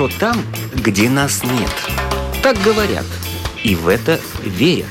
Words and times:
хорошо 0.00 0.18
там, 0.18 0.36
где 0.74 1.10
нас 1.10 1.42
нет. 1.44 1.70
Так 2.42 2.56
говорят, 2.62 3.04
и 3.62 3.74
в 3.74 3.88
это 3.88 4.18
верят. 4.42 4.86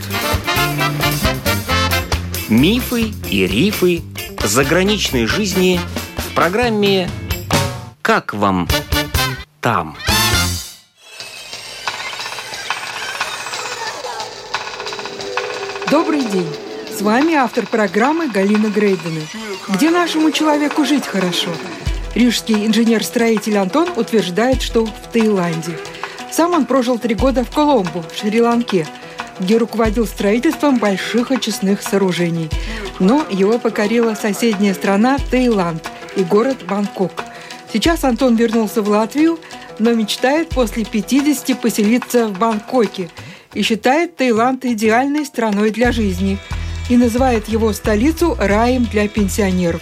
Мифы 2.47 3.13
и 3.29 3.47
рифы 3.47 4.01
заграничной 4.43 5.25
жизни 5.25 5.79
в 6.17 6.35
программе 6.35 7.09
«Как 8.01 8.33
вам 8.33 8.67
там?». 9.61 9.97
Добрый 15.89 16.21
день! 16.21 16.47
С 16.95 17.01
вами 17.01 17.33
автор 17.33 17.65
программы 17.65 18.29
Галина 18.29 18.67
Грейдена. 18.67 19.21
Где 19.69 19.89
нашему 19.89 20.31
человеку 20.31 20.85
жить 20.85 21.07
хорошо? 21.07 21.49
Рижский 22.15 22.65
инженер-строитель 22.65 23.57
Антон 23.57 23.89
утверждает, 23.95 24.61
что 24.61 24.85
в 24.85 25.11
Таиланде. 25.11 25.77
Сам 26.31 26.53
он 26.53 26.65
прожил 26.65 26.99
три 26.99 27.15
года 27.15 27.43
в 27.43 27.51
Коломбо, 27.51 28.03
в 28.03 28.15
Шри-Ланке, 28.15 28.87
где 29.39 29.57
руководил 29.57 30.05
строительством 30.05 30.77
больших 30.77 31.31
очистных 31.31 31.81
сооружений. 31.81 32.49
Но 32.99 33.25
его 33.29 33.57
покорила 33.59 34.13
соседняя 34.15 34.73
страна 34.73 35.17
Таиланд 35.31 35.89
и 36.15 36.23
город 36.23 36.57
Бангкок. 36.67 37.23
Сейчас 37.71 38.03
Антон 38.03 38.35
вернулся 38.35 38.81
в 38.81 38.89
Латвию, 38.89 39.39
но 39.77 39.93
мечтает 39.93 40.49
после 40.49 40.85
50 40.85 41.59
поселиться 41.59 42.27
в 42.27 42.37
Бангкоке– 42.37 43.09
и 43.53 43.61
считает 43.61 44.15
Таиланд 44.15 44.65
идеальной 44.65 45.25
страной 45.25 45.71
для 45.71 45.91
жизни 45.91 46.37
и 46.89 46.97
называет 46.97 47.47
его 47.47 47.73
столицу 47.73 48.35
раем 48.39 48.85
для 48.85 49.07
пенсионеров. 49.07 49.81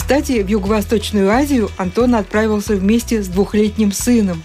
Кстати, 0.00 0.44
в 0.44 0.46
Юго-Восточную 0.46 1.28
Азию 1.28 1.70
Антон 1.76 2.14
отправился 2.14 2.76
вместе 2.76 3.20
с 3.20 3.26
двухлетним 3.26 3.90
сыном. 3.90 4.44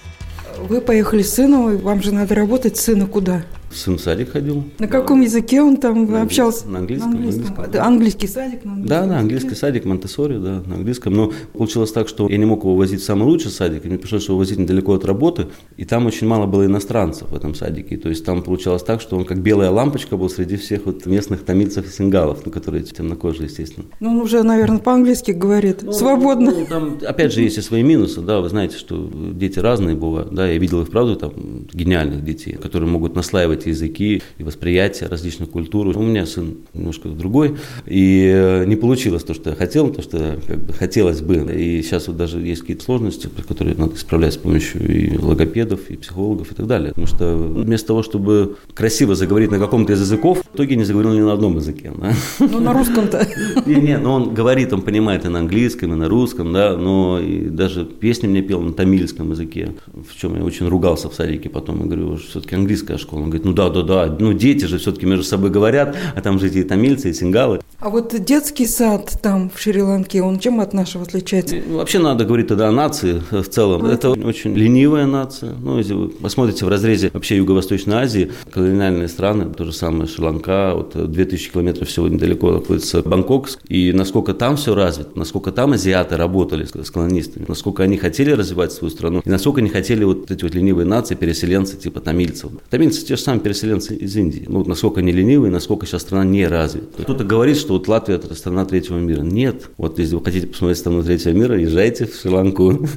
Вы 0.57 0.81
поехали 0.81 1.21
с 1.21 1.35
сыном, 1.35 1.77
вам 1.77 2.01
же 2.01 2.11
надо 2.11 2.33
работать, 2.33 2.75
сына 2.75 3.05
куда? 3.05 3.43
Сын 3.73 3.97
в 3.97 4.01
садик 4.01 4.31
ходил. 4.31 4.63
На 4.79 4.87
каком 4.87 5.21
языке 5.21 5.61
он 5.61 5.77
там 5.77 6.09
на 6.09 6.21
общался? 6.21 6.67
На 6.67 6.79
английском. 6.79 7.11
На 7.11 7.17
английском. 7.17 7.45
английском. 7.57 7.85
Английский 7.85 8.27
садик? 8.27 8.65
На 8.65 8.71
английском. 8.71 8.87
Да, 8.87 9.05
да, 9.07 9.19
английский 9.19 9.55
садик, 9.55 9.85
Монтессори, 9.85 10.37
да, 10.37 10.63
на 10.65 10.75
английском. 10.75 11.13
Но 11.13 11.31
получилось 11.53 11.91
так, 11.91 12.07
что 12.07 12.29
я 12.29 12.37
не 12.37 12.45
мог 12.45 12.63
его 12.63 12.75
возить 12.75 13.01
в 13.01 13.03
самый 13.03 13.23
лучший 13.23 13.51
садик, 13.51 13.85
мне 13.85 13.97
пришлось 13.97 14.27
его 14.27 14.37
возить 14.37 14.59
недалеко 14.59 14.93
от 14.93 15.05
работы, 15.05 15.47
и 15.77 15.85
там 15.85 16.05
очень 16.05 16.27
мало 16.27 16.45
было 16.45 16.65
иностранцев 16.65 17.29
в 17.31 17.35
этом 17.35 17.55
садике. 17.55 17.97
То 17.97 18.09
есть 18.09 18.25
там 18.25 18.41
получалось 18.43 18.83
так, 18.83 19.01
что 19.01 19.17
он 19.17 19.25
как 19.25 19.39
белая 19.39 19.69
лампочка 19.71 20.17
был 20.17 20.29
среди 20.29 20.57
всех 20.57 20.85
вот 20.85 21.05
местных 21.05 21.43
тамильцев 21.43 21.87
и 21.87 21.89
сингалов, 21.89 22.45
ну, 22.45 22.51
которые 22.51 22.83
темнокожие, 22.83 23.45
естественно. 23.45 23.85
Ну, 23.99 24.11
он 24.11 24.21
уже, 24.21 24.43
наверное, 24.43 24.79
по-английски 24.79 25.31
говорит, 25.31 25.83
ну, 25.83 25.91
свободно. 25.91 26.51
Ну, 26.51 26.65
там, 26.65 26.99
опять 27.05 27.33
же, 27.33 27.41
есть 27.41 27.57
и 27.57 27.61
свои 27.61 27.83
минусы, 27.83 28.21
да, 28.21 28.41
вы 28.41 28.49
знаете, 28.49 28.77
что 28.77 29.09
дети 29.33 29.59
разные 29.59 29.95
бывают, 29.95 30.33
да, 30.33 30.47
я 30.47 30.57
видел 30.57 30.81
их, 30.81 30.89
правда, 30.89 31.15
там, 31.15 31.33
гениальных 31.73 32.23
детей, 32.23 32.53
которые 32.53 32.89
могут 32.89 33.15
наслаивать 33.15 33.62
языки, 33.69 34.21
восприятие 34.39 35.09
различных 35.09 35.49
культур. 35.49 35.87
У 35.97 36.01
меня 36.01 36.25
сын 36.25 36.57
немножко 36.73 37.09
другой, 37.09 37.57
и 37.85 38.31
э, 38.33 38.65
не 38.65 38.75
получилось 38.75 39.23
то, 39.23 39.33
что 39.33 39.51
я 39.51 39.55
хотел, 39.55 39.89
то, 39.89 40.01
что 40.01 40.39
как 40.47 40.65
бы 40.65 40.73
хотелось 40.73 41.21
бы. 41.21 41.35
И 41.53 41.81
сейчас 41.81 42.07
вот 42.07 42.17
даже 42.17 42.39
есть 42.39 42.61
какие-то 42.61 42.83
сложности, 42.83 43.29
которые 43.47 43.75
надо 43.75 43.95
исправлять 43.95 44.33
с 44.33 44.37
помощью 44.37 44.87
и 44.87 45.17
логопедов, 45.17 45.89
и 45.89 45.97
психологов 45.97 46.51
и 46.51 46.55
так 46.55 46.67
далее. 46.67 46.89
Потому 46.89 47.07
что 47.07 47.35
вместо 47.35 47.87
того, 47.87 48.03
чтобы 48.03 48.57
красиво 48.73 49.15
заговорить 49.15 49.51
на 49.51 49.59
каком-то 49.59 49.93
из 49.93 50.01
языков, 50.01 50.43
в 50.51 50.55
итоге 50.55 50.75
не 50.75 50.83
заговорил 50.83 51.13
ни 51.13 51.21
на 51.21 51.33
одном 51.33 51.57
языке. 51.57 51.91
Да? 51.97 52.13
Ну, 52.39 52.59
на 52.59 52.73
русском-то. 52.73 53.27
Не, 53.65 53.75
не, 53.75 53.97
но 53.97 54.13
он 54.15 54.33
говорит, 54.33 54.73
он 54.73 54.81
понимает 54.81 55.25
и 55.25 55.29
на 55.29 55.39
английском, 55.39 55.93
и 55.93 55.95
на 55.95 56.07
русском, 56.07 56.53
да, 56.53 56.77
но 56.77 57.19
и 57.19 57.49
даже 57.49 57.85
песни 57.85 58.27
мне 58.27 58.41
пел 58.41 58.61
на 58.61 58.73
тамильском 58.73 59.31
языке, 59.31 59.73
в 59.87 60.19
чем 60.19 60.35
я 60.35 60.43
очень 60.43 60.67
ругался 60.67 61.09
в 61.09 61.13
садике 61.13 61.49
потом. 61.49 61.79
Я 61.79 61.85
говорю, 61.85 62.17
все-таки 62.17 62.55
английская 62.55 62.97
школа. 62.97 63.21
Он 63.21 63.25
говорит, 63.25 63.45
ну 63.45 63.52
да, 63.53 63.69
да, 63.69 63.83
да, 63.83 64.15
ну, 64.19 64.33
дети 64.33 64.65
же 64.65 64.77
все-таки 64.77 65.05
между 65.05 65.23
собой 65.23 65.49
говорят, 65.49 65.95
а 66.15 66.21
там 66.21 66.39
же 66.39 66.47
эти 66.47 66.63
тамильцы 66.63 67.09
и 67.09 67.13
сингалы. 67.13 67.61
А 67.79 67.89
вот 67.89 68.15
детский 68.23 68.65
сад 68.65 69.19
там 69.21 69.49
в 69.53 69.59
Шри-Ланке, 69.59 70.21
он 70.21 70.39
чем 70.39 70.59
от 70.59 70.73
нашего 70.73 71.03
отличается? 71.03 71.57
Вообще 71.67 71.99
надо 71.99 72.25
говорить 72.25 72.47
тогда 72.47 72.69
о 72.69 72.71
нации 72.71 73.21
в 73.29 73.43
целом. 73.43 73.85
Это 73.85 74.11
очень 74.11 74.55
ленивая 74.55 75.05
нация. 75.05 75.53
Ну, 75.61 75.77
если 75.77 75.93
вы 75.93 76.09
посмотрите 76.09 76.65
в 76.65 76.69
разрезе 76.69 77.09
вообще 77.13 77.37
Юго-Восточной 77.37 77.95
Азии, 77.95 78.31
колониальные 78.51 79.07
страны, 79.07 79.53
то 79.53 79.65
же 79.65 79.73
самое 79.73 80.07
Шри-Ланка, 80.07 80.73
вот 80.75 81.11
2000 81.11 81.51
километров 81.51 81.87
всего 81.87 82.07
недалеко 82.07 82.51
находится 82.51 83.01
Бангкок, 83.01 83.49
и 83.67 83.91
насколько 83.91 84.33
там 84.33 84.55
все 84.55 84.75
развито, 84.75 85.11
насколько 85.15 85.51
там 85.51 85.73
азиаты 85.73 86.15
работали 86.15 86.65
с 86.65 86.91
колонистами, 86.91 87.45
насколько 87.47 87.83
они 87.83 87.97
хотели 87.97 88.31
развивать 88.31 88.71
свою 88.71 88.91
страну, 88.91 89.21
и 89.25 89.29
насколько 89.29 89.59
они 89.59 89.69
хотели 89.69 90.03
вот 90.03 90.31
эти 90.31 90.43
вот 90.43 90.55
ленивые 90.55 90.85
нации, 90.85 91.15
переселенцы 91.15 91.75
типа 91.75 91.99
тамильцев. 91.99 92.51
Тамильцы 92.69 93.05
те 93.05 93.15
же 93.15 93.21
самые 93.21 93.32
переселенцы 93.39 93.95
из 93.95 94.15
Индии. 94.15 94.45
Ну, 94.47 94.63
насколько 94.65 94.99
они 94.99 95.11
ленивые, 95.11 95.51
насколько 95.51 95.85
сейчас 95.85 96.01
страна 96.01 96.23
не 96.23 96.47
развита. 96.47 97.03
Кто-то 97.03 97.23
говорит, 97.23 97.57
что 97.57 97.73
вот 97.73 97.87
Латвия– 97.87 98.15
это 98.17 98.33
страна 98.35 98.65
третьего 98.65 98.97
мира. 98.97 99.21
Нет. 99.21 99.69
Вот 99.77 99.99
если 99.99 100.15
вы 100.15 100.23
хотите 100.23 100.47
посмотреть 100.47 100.79
страну 100.79 101.03
третьего 101.03 101.33
мира, 101.33 101.59
езжайте 101.59 102.05
в 102.05 102.15
Шри-Ланку. 102.15 102.87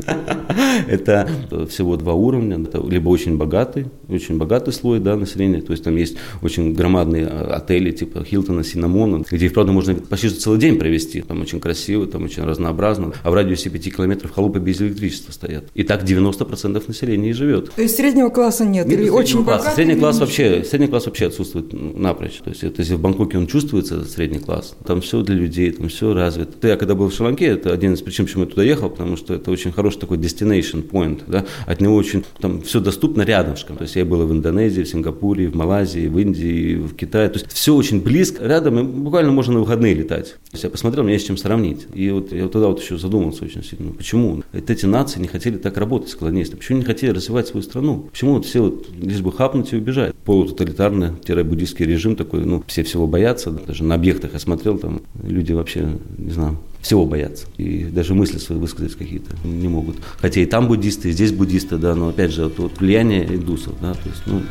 Это 0.88 1.28
всего 1.68 1.96
два 1.96 2.14
уровня. 2.14 2.58
Это 2.60 2.82
либо 2.86 3.08
очень 3.08 3.36
богатый, 3.36 3.86
очень 4.08 4.36
богатый 4.38 4.72
слой 4.72 5.00
да, 5.00 5.16
населения, 5.16 5.60
то 5.60 5.72
есть 5.72 5.84
там 5.84 5.96
есть 5.96 6.16
очень 6.42 6.74
громадные 6.74 7.26
а, 7.26 7.56
отели 7.56 7.90
типа 7.90 8.24
Хилтона, 8.24 8.62
Синамона, 8.64 9.24
где 9.30 9.46
их, 9.46 9.54
правда, 9.54 9.72
можно 9.72 9.94
почти 9.94 10.30
целый 10.30 10.58
день 10.58 10.78
провести. 10.78 11.22
Там 11.22 11.40
очень 11.42 11.60
красиво, 11.60 12.06
там 12.06 12.24
очень 12.24 12.44
разнообразно. 12.44 13.12
А 13.22 13.30
в 13.30 13.34
радиусе 13.34 13.70
5 13.70 13.96
километров 13.96 14.32
халупы 14.32 14.58
без 14.58 14.80
электричества 14.80 15.32
стоят. 15.32 15.64
И 15.74 15.82
так 15.82 16.04
90% 16.04 16.82
населения 16.86 17.30
и 17.30 17.32
живет. 17.32 17.72
То 17.74 17.82
есть 17.82 17.96
среднего 17.96 18.28
класса 18.28 18.64
нет? 18.64 18.86
нет 18.86 19.00
или 19.00 19.08
очень 19.08 19.44
класса. 19.44 19.70
Средний 19.74 19.96
класс 19.96 20.18
вообще, 20.26 20.64
средний 20.64 20.88
класс 20.88 21.06
вообще 21.06 21.26
отсутствует 21.26 21.72
напрочь. 21.72 22.38
То 22.44 22.50
есть, 22.50 22.64
это, 22.64 22.82
если 22.82 22.94
в 22.94 23.00
Бангкоке 23.00 23.38
он 23.38 23.46
чувствуется, 23.46 24.04
средний 24.04 24.38
класс, 24.38 24.76
там 24.84 25.00
все 25.00 25.22
для 25.22 25.34
людей, 25.34 25.70
там 25.70 25.88
все 25.88 26.12
развито. 26.12 26.68
Я 26.68 26.76
когда 26.76 26.94
был 26.94 27.08
в 27.08 27.14
Шри-Ланке, 27.14 27.46
это 27.46 27.72
один 27.72 27.94
из 27.94 28.02
причин, 28.02 28.26
почему 28.26 28.44
я 28.44 28.50
туда 28.50 28.62
ехал, 28.62 28.90
потому 28.90 29.16
что 29.16 29.34
это 29.34 29.50
очень 29.50 29.72
хороший 29.72 29.98
такой 29.98 30.18
destination 30.18 30.88
point, 30.88 31.22
да, 31.26 31.44
от 31.66 31.80
него 31.80 31.94
очень, 31.94 32.24
там 32.40 32.62
все 32.62 32.80
доступно 32.80 33.22
рядышком. 33.22 33.76
То 33.76 33.82
есть 33.82 33.96
я 33.96 34.04
был 34.04 34.26
в 34.26 34.32
Индонезии, 34.32 34.82
в 34.82 34.88
Сингапуре, 34.88 35.48
в 35.48 35.54
Малайзии, 35.54 36.08
в 36.08 36.18
Индии, 36.18 36.76
в 36.76 36.94
Китае. 36.94 37.28
То 37.28 37.38
есть 37.38 37.52
все 37.52 37.74
очень 37.74 38.02
близко, 38.02 38.44
рядом, 38.44 38.78
и 38.78 38.82
буквально 38.82 39.32
можно 39.32 39.54
на 39.54 39.60
выходные 39.60 39.94
летать. 39.94 40.32
То 40.32 40.52
есть 40.52 40.64
я 40.64 40.70
посмотрел, 40.70 41.04
мне 41.04 41.14
есть 41.14 41.26
чем 41.26 41.36
сравнить. 41.36 41.86
И 41.94 42.10
вот 42.10 42.32
я 42.32 42.44
вот 42.44 42.52
тогда 42.52 42.68
вот 42.68 42.80
еще 42.80 42.98
задумался 42.98 43.44
очень 43.44 43.62
сильно, 43.62 43.92
почему 43.92 44.42
вот 44.52 44.70
эти 44.70 44.86
нации 44.86 45.20
не 45.20 45.28
хотели 45.28 45.56
так 45.56 45.76
работать 45.76 46.10
с 46.10 46.14
колонистами, 46.14 46.58
почему 46.58 46.78
не 46.78 46.84
хотели 46.84 47.10
развивать 47.10 47.48
свою 47.48 47.62
страну, 47.62 48.08
почему 48.10 48.34
вот 48.34 48.44
все 48.44 48.60
вот 48.60 48.86
лишь 49.00 49.20
бы 49.20 49.32
хапнуть 49.32 49.72
и 49.72 49.76
убежать. 49.76 50.14
Полутоталитарный-буддийский 50.26 51.86
режим 51.86 52.16
такой, 52.16 52.44
ну, 52.44 52.62
все 52.66 52.82
всего 52.82 53.06
боятся, 53.06 53.52
даже 53.52 53.84
на 53.84 53.94
объектах 53.94 54.32
я 54.32 54.40
смотрел, 54.40 54.76
там 54.76 55.02
люди 55.22 55.52
вообще, 55.52 55.88
не 56.18 56.32
знаю, 56.32 56.58
всего 56.80 57.06
боятся. 57.06 57.46
И 57.58 57.84
даже 57.84 58.14
мысли 58.14 58.38
свои 58.38 58.58
высказать 58.58 58.94
какие-то 58.94 59.36
не 59.44 59.68
могут. 59.68 59.96
Хотя 60.18 60.40
и 60.40 60.46
там 60.46 60.66
буддисты, 60.66 61.10
и 61.10 61.12
здесь 61.12 61.32
буддисты, 61.32 61.78
да, 61.78 61.94
но 61.94 62.08
опять 62.08 62.32
же, 62.32 62.44
вот, 62.44 62.58
вот 62.58 62.80
влияние 62.80 63.24
индусов, 63.24 63.74
да, 63.80 63.94
то 63.94 64.08
есть, 64.08 64.22
ну, 64.26 64.42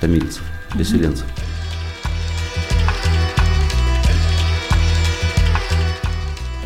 тамильцев, 0.00 0.42
переселенцев. 0.72 1.26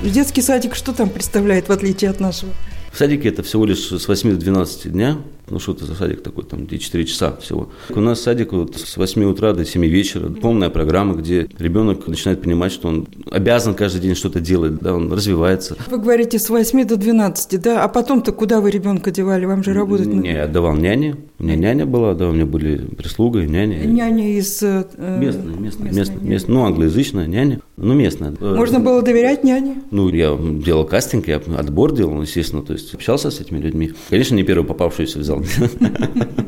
Детский 0.02 0.42
садик 0.42 0.74
что 0.74 0.92
там 0.92 1.08
представляет, 1.08 1.68
в 1.68 1.72
отличие 1.72 2.10
от 2.10 2.20
нашего? 2.20 2.52
В 2.92 2.98
садике 2.98 3.28
это 3.28 3.42
всего 3.42 3.66
лишь 3.66 3.90
с 3.90 4.08
8 4.08 4.30
до 4.30 4.36
12 4.36 4.92
дня. 4.92 5.18
Ну, 5.48 5.60
что 5.60 5.72
это 5.72 5.84
за 5.84 5.94
садик 5.94 6.22
такой, 6.22 6.44
там, 6.44 6.66
где 6.66 6.78
4 6.78 7.04
часа 7.04 7.36
всего. 7.36 7.70
У 7.90 8.00
нас 8.00 8.20
садик 8.20 8.52
вот 8.52 8.76
с 8.76 8.96
8 8.96 9.24
утра 9.24 9.52
до 9.52 9.64
7 9.64 9.84
вечера. 9.86 10.28
Полная 10.28 10.70
программа, 10.70 11.14
где 11.14 11.46
ребенок 11.58 12.08
начинает 12.08 12.42
понимать, 12.42 12.72
что 12.72 12.88
он 12.88 13.06
обязан 13.30 13.74
каждый 13.74 14.00
день 14.00 14.16
что-то 14.16 14.40
делать, 14.40 14.78
да, 14.80 14.94
он 14.94 15.12
развивается. 15.12 15.76
Вы 15.88 15.98
говорите 15.98 16.38
с 16.38 16.50
8 16.50 16.84
до 16.84 16.96
12, 16.96 17.60
да? 17.60 17.84
А 17.84 17.88
потом-то 17.88 18.32
куда 18.32 18.60
вы 18.60 18.70
ребенка 18.70 19.12
девали? 19.12 19.44
Вам 19.44 19.62
же 19.62 19.72
работать 19.72 20.06
Не, 20.06 20.32
я 20.32 20.44
отдавал 20.44 20.74
няне. 20.74 21.16
У 21.38 21.44
меня 21.44 21.56
няня 21.56 21.86
была, 21.86 22.14
да, 22.14 22.28
у 22.28 22.32
меня 22.32 22.46
были 22.46 22.78
прислуга 22.78 23.42
и 23.42 23.46
няня. 23.46 23.84
Няня 23.84 24.36
из... 24.36 24.62
Э, 24.62 24.84
местная, 24.96 25.54
местная, 25.54 25.92
местная, 25.92 26.18
местная, 26.18 26.54
ну, 26.54 26.64
англоязычная 26.64 27.26
няня, 27.26 27.60
ну, 27.76 27.94
местная. 27.94 28.34
Можно 28.40 28.80
было 28.80 29.02
доверять 29.02 29.44
няне? 29.44 29.82
Ну, 29.90 30.08
я 30.08 30.36
делал 30.36 30.86
кастинг, 30.86 31.28
я 31.28 31.36
отбор 31.36 31.92
делал, 31.92 32.20
естественно, 32.22 32.62
то 32.62 32.72
есть 32.72 32.94
общался 32.94 33.30
с 33.30 33.40
этими 33.40 33.58
людьми. 33.60 33.92
Конечно, 34.08 34.34
не 34.34 34.44
первую 34.44 34.66
попавшуюся 34.66 35.18
взял. 35.18 35.35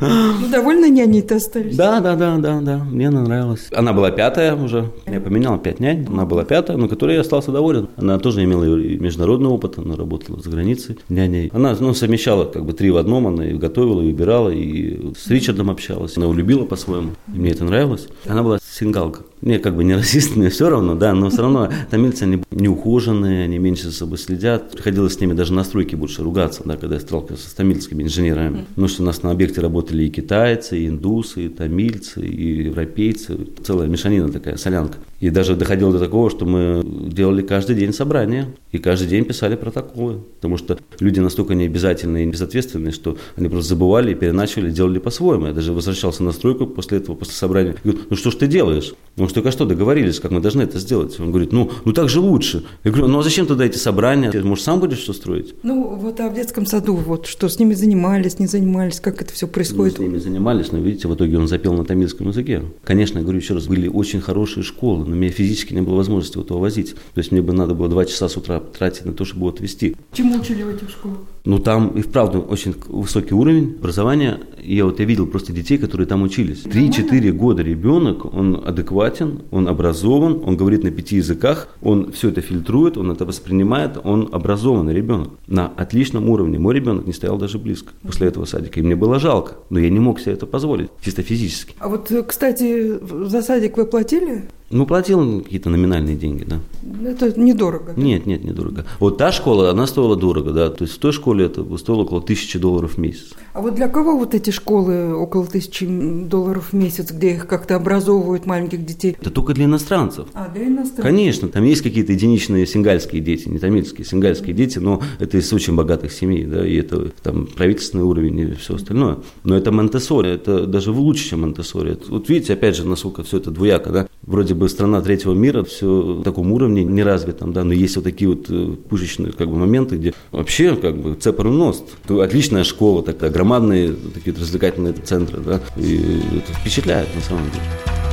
Ну, 0.00 0.49
довольно 0.50 0.88
няней-то 0.88 1.37
остались? 1.37 1.76
Да, 1.76 2.00
да, 2.00 2.14
да, 2.14 2.37
да, 2.37 2.61
да, 2.61 2.79
мне 2.79 3.08
она 3.08 3.23
нравилась. 3.23 3.69
Она 3.73 3.93
была 3.93 4.11
пятая 4.11 4.55
уже, 4.55 4.90
я 5.06 5.20
поменял 5.20 5.58
пять 5.58 5.81
нянь, 5.81 6.06
она 6.06 6.25
была 6.25 6.44
пятая, 6.44 6.76
но 6.76 6.88
которой 6.88 7.14
я 7.14 7.23
остался 7.23 7.50
доволен. 7.50 7.88
Она 7.96 8.19
тоже 8.19 8.44
имела 8.44 8.64
международный 8.64 9.49
опыт, 9.49 9.79
она 9.79 9.96
работала 9.96 10.40
за 10.40 10.50
границей 10.50 10.99
няней. 11.08 11.50
Она 11.52 11.76
ну, 11.79 11.94
совмещала 11.94 12.44
как 12.44 12.64
бы 12.64 12.73
три 12.73 12.90
в 12.90 12.96
одном, 12.96 13.26
она 13.26 13.46
и 13.46 13.55
готовила, 13.55 14.00
и 14.00 14.12
убирала, 14.12 14.50
и 14.50 15.12
с 15.17 15.29
Ричардом 15.29 15.70
общалась. 15.70 16.17
Она 16.17 16.26
его 16.26 16.34
любила 16.34 16.64
по-своему, 16.64 17.11
мне 17.26 17.50
это 17.50 17.64
нравилось. 17.64 18.08
Она 18.26 18.43
была 18.43 18.58
сингалка. 18.61 19.23
Не, 19.41 19.58
как 19.58 19.76
бы 19.76 19.84
не 19.84 19.94
расист, 19.94 20.37
мне 20.37 20.50
все 20.50 20.69
равно, 20.69 20.94
да, 20.94 21.14
но 21.14 21.31
все 21.31 21.43
равно 21.43 21.70
тамильцы, 21.91 22.25
они 22.25 22.43
неухоженные, 22.50 23.44
они 23.44 23.58
меньше 23.58 23.84
за 23.84 23.93
собой 23.93 24.19
следят. 24.19 24.73
Приходилось 24.73 25.14
с 25.14 25.20
ними 25.20 25.32
даже 25.32 25.52
на 25.52 25.62
стройке 25.64 25.96
больше 25.96 26.23
ругаться, 26.23 26.62
да, 26.64 26.76
когда 26.76 26.96
я 26.96 27.00
сталкивался 27.00 27.49
с 27.49 27.52
тамильскими 27.52 28.02
инженерами. 28.02 28.67
Потому 28.78 28.90
что 28.90 29.02
у 29.02 29.06
нас 29.06 29.25
на 29.25 29.32
объекте 29.32 29.60
работали 29.60 30.04
и 30.04 30.08
китайцы, 30.08 30.78
и 30.78 30.86
индусы, 30.86 31.46
и 31.46 31.48
тамильцы, 31.48 32.20
и 32.25 32.62
европейцы. 32.62 33.36
Целая 33.64 33.88
мешанина 33.88 34.30
такая, 34.30 34.56
солянка. 34.56 34.98
И 35.20 35.31
даже 35.31 35.56
доходило 35.56 35.93
до 35.93 35.99
такого, 35.99 36.31
что 36.31 36.47
мы 36.47 36.85
делали 36.85 37.43
каждый 37.43 37.75
день 37.76 37.93
собрания 37.93 38.55
и 38.70 38.79
каждый 38.79 39.09
день 39.09 39.25
писали 39.25 39.56
протоколы. 39.56 40.20
Потому 40.37 40.56
что 40.56 40.79
люди 41.00 41.19
настолько 41.19 41.55
необязательные 41.55 42.25
и 42.26 42.31
безответственные, 42.31 42.93
что 42.93 43.17
они 43.37 43.49
просто 43.49 43.70
забывали 43.70 44.12
и 44.12 44.15
переначали, 44.15 44.70
делали 44.70 44.99
по-своему. 44.99 45.47
Я 45.47 45.53
даже 45.53 45.73
возвращался 45.73 46.23
на 46.23 46.32
стройку 46.32 46.67
после 46.67 46.99
этого, 46.99 47.17
после 47.17 47.35
собрания. 47.35 47.75
И 47.82 47.88
говорю, 47.88 48.05
ну 48.11 48.17
что 48.17 48.31
ж 48.31 48.37
ты 48.37 48.47
делаешь? 48.47 48.94
Он 49.17 49.29
что, 49.29 49.41
а 49.47 49.50
что, 49.50 49.65
договорились, 49.65 50.20
как 50.20 50.31
мы 50.31 50.41
должны 50.41 50.62
это 50.62 50.79
сделать? 50.79 51.19
Он 51.19 51.31
говорит, 51.31 51.53
ну, 51.53 51.70
ну 51.85 51.93
так 51.93 52.09
же 52.09 52.20
лучше. 52.20 52.65
Я 52.85 52.93
говорю, 52.93 53.09
ну 53.09 53.19
а 53.19 53.23
зачем 53.23 53.47
тогда 53.47 53.65
эти 53.65 53.76
собрания? 53.76 54.31
Ты, 54.31 54.44
может, 54.44 54.65
сам 54.65 54.79
будешь 54.79 54.99
что 54.99 55.12
строить? 55.12 55.55
Ну, 55.65 55.97
вот 55.97 56.20
а 56.20 56.29
в 56.29 56.35
детском 56.35 56.67
саду, 56.67 56.94
вот 56.94 57.26
что 57.26 57.49
с 57.49 57.59
ними 57.59 57.75
занимались, 57.75 58.38
не 58.38 58.47
занимались, 58.47 59.00
как 59.00 59.20
это 59.20 59.32
все 59.32 59.49
происходит? 59.49 59.99
Мы 59.99 60.05
с 60.05 60.09
ними 60.09 60.19
занимались, 60.19 60.70
но 60.70 60.79
видите, 60.79 61.09
в 61.09 61.15
итоге 61.15 61.38
он 61.38 61.49
запел 61.49 61.73
на 61.75 61.85
тамильском 61.85 62.29
языке. 62.29 62.62
Конечно, 62.85 63.19
я 63.19 63.25
говорю 63.25 63.41
еще 63.41 63.55
раз, 63.55 63.67
были 63.67 63.88
очень 63.88 64.20
хорошие 64.20 64.62
школы, 64.62 65.07
у 65.12 65.16
меня 65.16 65.31
физически 65.31 65.75
не 65.75 65.82
было 65.82 65.96
возможности 65.96 66.37
вот 66.37 66.50
его 66.50 66.58
возить. 66.58 66.94
То 66.94 67.19
есть 67.19 67.32
мне 67.32 67.43
бы 67.43 67.52
надо 67.52 67.75
было 67.75 67.88
два 67.88 68.05
часа 68.05 68.28
с 68.28 68.37
утра 68.37 68.60
тратить 68.60 69.05
на 69.05 69.12
то, 69.12 69.25
чтобы 69.25 69.40
его 69.40 69.50
отвезти. 69.50 69.96
Чему 70.12 70.38
учили 70.38 70.62
в 70.62 70.69
этих 70.69 70.90
школах? 70.90 71.19
Ну, 71.44 71.58
там 71.58 71.88
и 71.96 72.02
вправду 72.02 72.40
очень 72.40 72.75
высокий 72.88 73.34
уровень 73.34 73.76
образования. 73.78 74.40
Я 74.62 74.84
вот 74.84 75.00
я 75.00 75.06
видел 75.06 75.26
просто 75.26 75.52
детей, 75.52 75.78
которые 75.78 76.06
там 76.06 76.22
учились. 76.22 76.60
Три-четыре 76.60 77.32
года 77.32 77.62
ребенок, 77.62 78.34
он 78.34 78.62
адекватен, 78.66 79.43
он 79.50 79.66
образован, 79.66 80.43
он 80.44 80.56
говорит 80.58 80.84
на 80.84 80.90
пяти 80.90 81.16
языках, 81.16 81.69
он 81.81 82.12
все 82.12 82.28
это 82.28 82.43
фильтрует, 82.43 82.99
он 82.99 83.10
это 83.10 83.25
воспринимает, 83.25 83.96
он 84.05 84.28
образованный 84.31 84.93
ребенок 84.93 85.31
на 85.46 85.69
отличном 85.69 86.28
уровне. 86.28 86.58
Мой 86.58 86.75
ребенок 86.75 87.06
не 87.06 87.14
стоял 87.14 87.38
даже 87.38 87.58
близко 87.58 87.93
после 88.02 88.28
этого 88.28 88.44
садика, 88.44 88.78
и 88.78 88.82
мне 88.82 88.96
было 88.96 89.19
жалко, 89.19 89.55
но 89.70 89.78
я 89.78 89.88
не 89.88 90.00
мог 90.00 90.20
себе 90.20 90.32
это 90.32 90.44
позволить, 90.46 90.90
чисто 91.00 91.22
физически. 91.22 91.75
А 91.78 91.88
вот, 91.88 92.12
кстати, 92.26 92.99
за 93.26 93.40
садик 93.40 93.78
вы 93.78 93.87
платили? 93.87 94.49
Ну, 94.70 94.85
платил 94.85 95.41
какие-то 95.43 95.70
номинальные 95.70 96.17
деньги, 96.17 96.44
да. 96.44 96.61
Это 97.09 97.38
недорого. 97.41 97.94
Да? 97.97 98.03
Нет, 98.03 98.26
нет, 98.26 98.44
недорого. 98.44 98.85
Вот 99.00 99.17
та 99.17 99.32
школа, 99.32 99.70
она 99.70 99.87
стоила 99.87 100.15
дорого, 100.15 100.53
да. 100.53 100.69
То 100.69 100.85
есть 100.85 100.97
в 100.97 100.99
той 100.99 101.12
школе 101.12 101.47
это 101.47 101.65
стоило 101.79 102.03
около 102.03 102.20
тысячи 102.20 102.59
долларов 102.59 102.94
в 102.94 102.99
месяц. 102.99 103.32
А 103.55 103.62
вот 103.62 103.75
для 103.75 103.88
кого 103.88 104.19
вот 104.19 104.35
эти 104.35 104.50
школы 104.50 105.15
около 105.15 105.47
тысячи 105.47 105.87
долларов 105.87 106.69
в 106.70 106.73
месяц, 106.75 107.11
где 107.11 107.32
их 107.32 107.47
как-то 107.47 107.76
образовывают 107.76 108.44
маленьких 108.44 108.85
детей? 108.85 109.17
Это 109.19 109.31
только 109.31 109.55
для 109.55 109.65
иностранцев. 109.65 110.26
А, 110.35 110.49
для 110.49 110.67
иностранцев. 110.67 111.03
Конечно, 111.03 111.49
там 111.49 111.65
есть 111.65 111.82
какие-то 111.82 112.12
единичные 112.12 112.67
сингальские 112.67 113.23
дети, 113.23 113.49
не 113.49 113.59
тамильские, 113.59 114.05
сингальские 114.05 114.55
дети, 114.55 114.79
но 114.79 115.00
это 115.19 115.38
из 115.38 115.50
очень 115.50 115.76
богатых 115.76 116.12
семей, 116.12 116.44
да, 116.44 116.67
и 116.67 116.76
это 116.76 117.11
там 117.23 117.47
правительственный 117.47 118.05
уровень 118.05 118.38
и 118.38 118.53
все 118.53 118.75
остальное. 118.75 119.19
Но 119.44 119.56
это 119.56 119.73
Монтессори, 119.73 120.31
это 120.31 120.67
даже 120.67 120.91
лучше, 120.93 121.31
чем 121.31 121.41
Монтессори. 121.41 121.99
Вот 122.09 122.29
видите, 122.29 122.53
опять 122.53 122.76
же, 122.76 122.87
насколько 122.87 123.23
все 123.23 123.38
это 123.38 123.50
двояко, 123.50 123.91
да. 123.91 124.09
Вроде 124.23 124.55
бы 124.58 124.69
страна 124.69 125.00
третьего 125.00 125.34
мира, 125.34 125.62
все 125.64 125.87
в 125.87 126.22
таком 126.22 126.52
уровне 126.52 126.84
не 126.84 127.02
развитом, 127.02 127.52
да, 127.52 127.64
но 127.64 127.72
есть 127.72 127.96
вот 127.96 128.05
такие 128.05 128.28
вот 128.28 128.46
э, 128.50 128.75
пушечные 128.88 129.32
как 129.32 129.49
бы 129.49 129.56
моменты, 129.56 129.96
где 129.96 130.14
вообще 130.32 130.76
как 130.76 130.96
бы 130.99 131.14
цепор 131.14 131.49
ност. 131.49 131.84
Отличная 132.08 132.64
школа, 132.64 133.02
такая 133.02 133.31
громадные 133.31 133.94
такие 134.14 134.37
развлекательные 134.37 134.93
центры, 134.93 135.40
да, 135.40 135.60
и 135.76 136.20
это 136.37 136.52
впечатляет 136.52 137.08
на 137.14 137.22
самом 137.22 137.44
деле. 137.50 138.07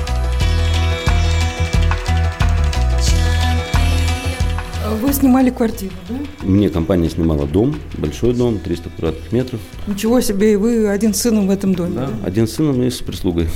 Вы 5.01 5.13
снимали 5.13 5.49
квартиру, 5.49 5.93
да? 6.07 6.15
Мне 6.43 6.69
компания 6.69 7.09
снимала 7.09 7.47
дом, 7.47 7.75
большой 7.97 8.33
дом, 8.33 8.59
300 8.59 8.89
квадратных 8.89 9.31
метров. 9.31 9.59
Ничего 9.87 10.21
себе, 10.21 10.53
и 10.53 10.55
вы 10.55 10.87
один 10.87 11.13
с 11.13 11.21
сыном 11.21 11.47
в 11.47 11.51
этом 11.51 11.73
доме? 11.73 11.95
Да, 11.95 12.07
да? 12.07 12.27
один 12.27 12.47
с 12.47 12.53
сыном 12.53 12.81
и 12.83 12.89
с 12.89 12.99
прислугой. 12.99 13.47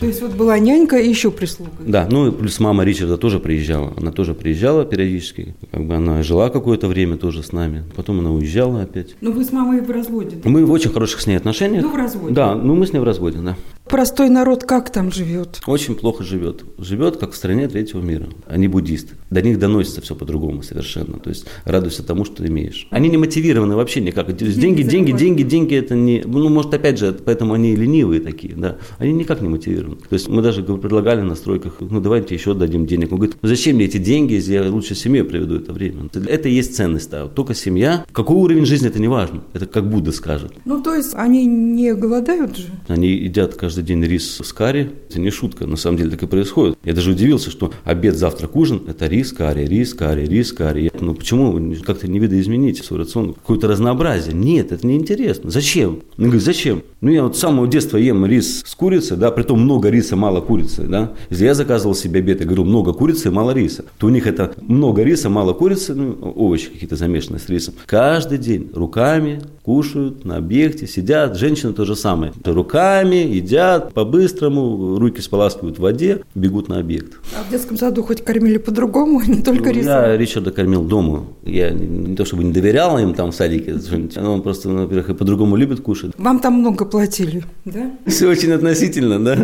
То 0.00 0.06
есть 0.06 0.20
вот 0.20 0.32
была 0.32 0.58
нянька 0.58 0.96
и 0.98 1.08
еще 1.08 1.30
прислуга? 1.30 1.70
Да, 1.80 2.06
ну 2.10 2.28
и 2.28 2.30
плюс 2.30 2.60
мама 2.60 2.84
Ричарда 2.84 3.16
тоже 3.16 3.38
приезжала. 3.38 3.94
Она 3.96 4.12
тоже 4.12 4.34
приезжала 4.34 4.84
периодически. 4.84 5.54
Как 5.70 5.84
бы 5.84 5.94
она 5.94 6.22
жила 6.22 6.50
какое-то 6.50 6.88
время 6.88 7.16
тоже 7.16 7.42
с 7.42 7.52
нами. 7.52 7.84
Потом 7.94 8.20
она 8.20 8.32
уезжала 8.32 8.82
опять. 8.82 9.16
Ну 9.20 9.32
вы 9.32 9.44
с 9.44 9.52
мамой 9.52 9.80
в 9.80 9.90
разводе? 9.90 10.36
Да? 10.42 10.50
Мы 10.50 10.64
в 10.66 10.70
очень 10.70 10.90
хороших 10.90 11.20
с 11.20 11.26
ней 11.26 11.36
отношениях. 11.36 11.82
Ну 11.82 11.90
в 11.90 11.96
разводе? 11.96 12.34
Да, 12.34 12.54
ну 12.54 12.74
мы 12.74 12.86
с 12.86 12.92
ней 12.92 12.98
в 12.98 13.04
разводе, 13.04 13.38
да. 13.38 13.56
Простой 13.88 14.30
народ 14.30 14.64
как 14.64 14.90
там 14.90 15.12
живет? 15.12 15.60
Очень 15.66 15.94
плохо 15.94 16.24
живет. 16.24 16.64
Живет, 16.78 17.18
как 17.18 17.32
в 17.32 17.36
стране 17.36 17.68
третьего 17.68 18.00
мира. 18.00 18.26
Они 18.46 18.66
буддисты. 18.66 19.14
До 19.30 19.42
них 19.42 19.58
доносится 19.58 20.00
все 20.00 20.14
по-другому 20.14 20.62
совершенно. 20.62 21.18
То 21.18 21.30
есть 21.30 21.46
радуйся 21.64 22.02
тому, 22.02 22.24
что 22.24 22.44
имеешь. 22.46 22.88
Они 22.90 23.08
не 23.08 23.16
мотивированы 23.16 23.76
вообще 23.76 24.00
никак. 24.00 24.34
Деньги, 24.34 24.82
деньги, 24.82 25.12
деньги, 25.12 25.42
деньги, 25.42 25.74
это 25.76 25.94
не... 25.94 26.22
Ну, 26.26 26.48
может, 26.48 26.74
опять 26.74 26.98
же, 26.98 27.12
поэтому 27.24 27.54
они 27.54 27.76
ленивые 27.76 28.20
такие, 28.20 28.54
да. 28.54 28.78
Они 28.98 29.12
никак 29.12 29.40
не 29.40 29.48
мотивированы. 29.48 29.96
То 29.96 30.14
есть 30.14 30.28
мы 30.28 30.42
даже 30.42 30.62
предлагали 30.62 31.20
на 31.20 31.36
стройках, 31.36 31.76
ну, 31.80 32.00
давайте 32.00 32.34
еще 32.34 32.54
дадим 32.54 32.86
денег. 32.86 33.12
Он 33.12 33.18
говорит, 33.18 33.36
зачем 33.42 33.76
мне 33.76 33.84
эти 33.84 33.98
деньги, 33.98 34.34
если 34.34 34.54
я 34.54 34.68
лучше 34.68 34.94
семьей 34.94 35.24
проведу 35.24 35.56
это 35.56 35.72
время? 35.72 36.08
Это 36.28 36.48
и 36.48 36.52
есть 36.52 36.74
ценность. 36.74 37.10
Да. 37.10 37.28
Только 37.28 37.54
семья. 37.54 38.04
Какой 38.12 38.36
уровень 38.36 38.66
жизни, 38.66 38.88
это 38.88 38.98
не 38.98 39.08
важно. 39.08 39.44
Это 39.52 39.66
как 39.66 39.88
Будда 39.88 40.10
скажет. 40.10 40.52
Ну, 40.64 40.82
то 40.82 40.94
есть 40.94 41.14
они 41.14 41.46
не 41.46 41.94
голодают 41.94 42.56
же? 42.56 42.66
Они 42.88 43.08
едят 43.08 43.54
каждый 43.54 43.75
каждый 43.76 43.88
день 43.88 44.04
рис 44.04 44.38
с 44.42 44.52
карри. 44.54 44.90
Это 45.10 45.20
не 45.20 45.30
шутка, 45.30 45.66
на 45.66 45.76
самом 45.76 45.98
деле 45.98 46.10
так 46.10 46.22
и 46.22 46.26
происходит. 46.26 46.78
Я 46.82 46.94
даже 46.94 47.10
удивился, 47.10 47.50
что 47.50 47.72
обед, 47.84 48.16
завтрак, 48.16 48.56
ужин– 48.56 48.82
это 48.88 49.06
рис, 49.06 49.32
карри, 49.32 49.66
рис, 49.66 49.92
карри, 49.92 50.24
рис, 50.24 50.52
карри. 50.52 50.90
Ну 50.98 51.14
почему 51.14 51.74
как-то 51.84 52.08
не 52.08 52.18
видоизменить 52.18 52.82
свой 52.82 53.00
рацион? 53.00 53.34
Какое-то 53.34 53.68
разнообразие. 53.68 54.34
Нет, 54.34 54.72
это 54.72 54.86
неинтересно. 54.86 55.50
Зачем? 55.50 56.00
Он 56.16 56.24
говорит, 56.24 56.42
зачем? 56.42 56.82
Ну 57.02 57.10
я 57.10 57.22
вот 57.24 57.36
с 57.36 57.40
самого 57.40 57.68
детства 57.68 57.98
ем 57.98 58.24
рис 58.24 58.62
с 58.64 58.74
курицей, 58.74 59.18
да, 59.18 59.30
притом 59.30 59.60
много 59.60 59.90
риса, 59.90 60.16
мало 60.16 60.40
курицы, 60.40 60.84
да. 60.84 61.12
Если 61.28 61.44
я 61.44 61.54
заказывал 61.54 61.94
себе 61.94 62.20
обед 62.20 62.40
и 62.40 62.44
говорю, 62.44 62.64
много 62.64 62.94
курицы 62.94 63.30
мало 63.30 63.50
риса, 63.50 63.84
то 63.98 64.06
у 64.06 64.10
них 64.10 64.26
это 64.26 64.54
много 64.62 65.02
риса, 65.02 65.28
мало 65.28 65.52
курицы, 65.52 65.94
ну, 65.94 66.32
овощи 66.34 66.70
какие-то 66.70 66.96
замешанные 66.96 67.40
с 67.40 67.48
рисом. 67.50 67.74
Каждый 67.84 68.38
день 68.38 68.70
руками 68.72 69.42
кушают 69.62 70.24
на 70.24 70.36
объекте, 70.38 70.86
сидят, 70.86 71.36
женщины 71.36 71.74
то 71.74 71.84
же 71.84 71.94
самое. 71.94 72.32
Руками 72.44 73.16
едят, 73.16 73.65
едят 73.66 73.94
по-быстрому, 73.94 74.98
руки 74.98 75.20
споласкивают 75.20 75.78
в 75.78 75.82
воде, 75.82 76.22
бегут 76.34 76.68
на 76.68 76.78
объект. 76.78 77.18
А 77.36 77.42
в 77.44 77.50
детском 77.50 77.76
саду 77.76 78.02
хоть 78.02 78.24
кормили 78.24 78.58
по-другому, 78.58 79.20
не 79.26 79.42
только 79.42 79.66
ну, 79.66 79.70
рисом? 79.70 79.88
Я 79.88 80.16
Ричарда 80.16 80.50
кормил 80.50 80.84
дома. 80.84 81.26
Я 81.44 81.70
не, 81.70 82.16
то 82.16 82.24
чтобы 82.24 82.44
не 82.44 82.52
доверял 82.52 82.98
им 82.98 83.14
там 83.14 83.32
в 83.32 83.34
садике, 83.34 83.76
но 84.16 84.34
он 84.34 84.42
просто, 84.42 84.68
во-первых, 84.68 85.10
и 85.10 85.14
по-другому 85.14 85.56
любит 85.56 85.80
кушать. 85.80 86.12
Вам 86.18 86.40
там 86.40 86.54
много 86.54 86.84
платили, 86.84 87.44
да? 87.64 87.92
Все 88.06 88.28
очень 88.28 88.52
относительно, 88.52 89.22
да? 89.22 89.36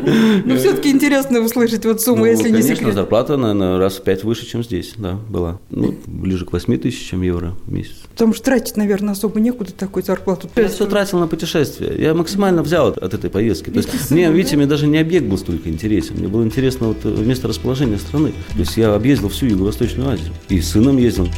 Но 0.45 0.57
все-таки 0.57 0.91
интересно 0.91 1.41
услышать 1.41 1.85
вот 1.85 2.01
сумму, 2.01 2.21
ну, 2.21 2.27
если 2.27 2.45
конечно, 2.45 2.69
не 2.71 2.77
секрет. 2.77 2.95
зарплата, 2.95 3.37
наверное, 3.37 3.79
раз 3.79 3.95
в 3.95 4.03
пять 4.03 4.25
выше, 4.25 4.47
чем 4.47 4.63
здесь, 4.63 4.95
да, 4.97 5.19
была. 5.29 5.59
Ну, 5.71 5.95
ближе 6.07 6.45
к 6.45 6.53
8 6.53 6.79
тысячам 6.79 7.23
евро 7.23 7.55
в 7.67 7.73
месяц. 7.73 7.97
Потому 8.11 8.35
что 8.35 8.45
тратить, 8.45 8.77
наверное, 8.77 9.13
особо 9.13 9.41
некуда 9.41 9.73
такую 9.73 10.03
зарплату. 10.03 10.49
Я 10.57 10.69
все 10.69 10.87
тратил 10.87 11.19
на 11.19 11.27
путешествия. 11.27 11.95
Я 11.97 12.15
максимально 12.15 12.63
взял 12.63 12.89
от, 12.89 12.99
от 12.99 13.15
этой 13.15 13.31
поездки. 13.31 13.71
То 13.71 13.79
есть, 13.79 14.11
мне, 14.13 14.31
видите, 14.31 14.57
мне 14.57 14.67
даже 14.67 14.87
не 14.87 14.99
объект 14.99 15.27
был 15.27 15.39
столько 15.39 15.69
интересен. 15.69 16.17
Мне 16.17 16.29
было 16.29 16.45
интересно 16.45 16.89
вот 16.89 17.05
место 17.05 17.49
расположения 17.49 17.99
страны. 17.99 18.33
То 18.53 18.61
есть 18.61 18.77
я 18.77 18.95
объездил 18.95 19.29
всю 19.29 19.47
Юго-Восточную 19.47 20.11
Азию. 20.11 20.33
И 20.49 20.61
с 20.61 20.71
сыном 20.71 20.99
ездил. 20.99 21.29